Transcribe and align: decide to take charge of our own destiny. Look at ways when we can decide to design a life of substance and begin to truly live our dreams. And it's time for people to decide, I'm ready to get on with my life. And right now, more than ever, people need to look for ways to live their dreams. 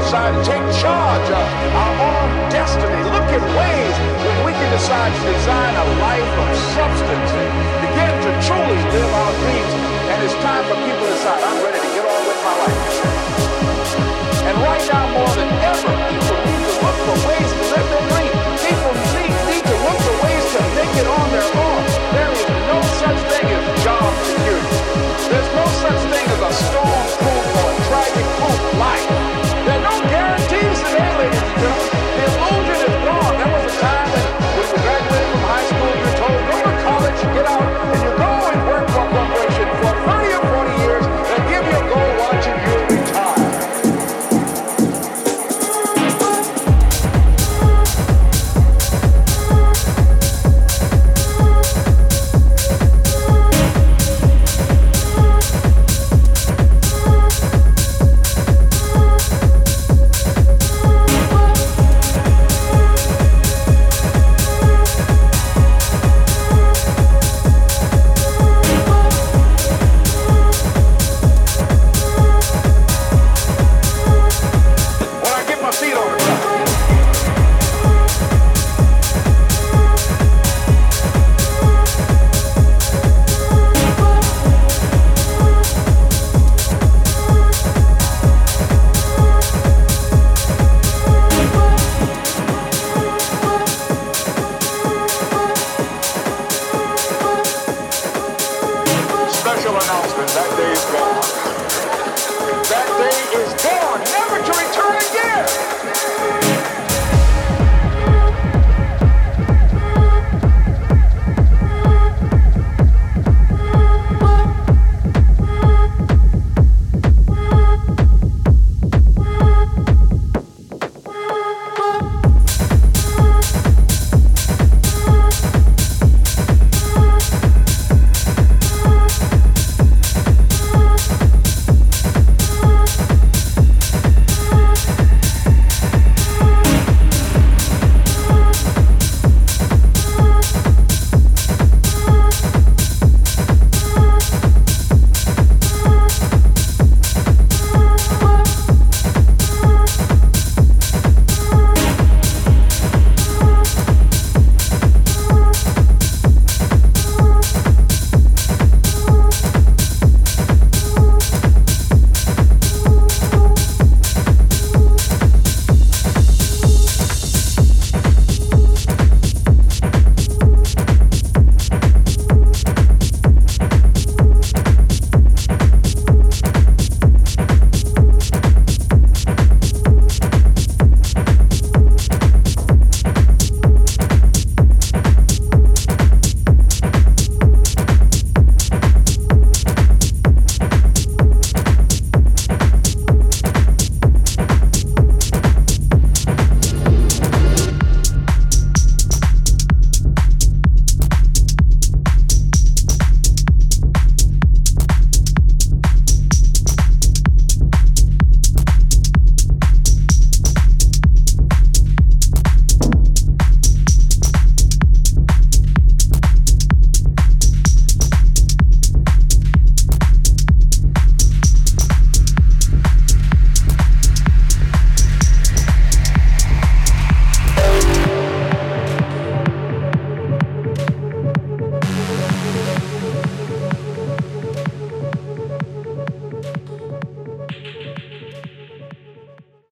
decide 0.00 0.32
to 0.32 0.42
take 0.48 0.64
charge 0.80 1.28
of 1.28 1.46
our 1.76 1.94
own 2.08 2.28
destiny. 2.48 3.00
Look 3.04 3.28
at 3.36 3.44
ways 3.52 3.94
when 4.24 4.38
we 4.48 4.52
can 4.56 4.70
decide 4.72 5.12
to 5.12 5.22
design 5.28 5.72
a 5.76 5.86
life 6.00 6.32
of 6.40 6.56
substance 6.72 7.30
and 7.36 7.50
begin 7.84 8.14
to 8.24 8.30
truly 8.48 8.80
live 8.96 9.12
our 9.12 9.32
dreams. 9.44 9.72
And 10.08 10.18
it's 10.24 10.36
time 10.40 10.64
for 10.64 10.76
people 10.88 11.04
to 11.04 11.12
decide, 11.12 11.42
I'm 11.44 11.60
ready 11.60 11.80
to 11.84 11.90
get 11.92 12.04
on 12.08 12.20
with 12.24 12.40
my 12.40 12.54
life. 12.64 12.80
And 14.48 14.56
right 14.64 14.84
now, 14.88 15.04
more 15.12 15.34
than 15.36 15.50
ever, 15.68 15.92
people 16.08 16.38
need 16.48 16.64
to 16.64 16.74
look 16.80 16.96
for 17.04 17.16
ways 17.28 17.50
to 17.52 17.64
live 17.76 17.88
their 17.92 18.08
dreams. 18.08 18.29